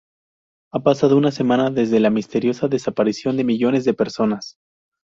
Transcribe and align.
Ha 0.73 0.79
pasado 0.79 1.15
una 1.15 1.29
semana 1.29 1.69
desde 1.69 1.99
la 1.99 2.09
misteriosa 2.09 2.67
desaparición 2.67 3.37
de 3.37 3.43
millones 3.43 3.85
de 3.85 3.93
personas. 3.93 4.57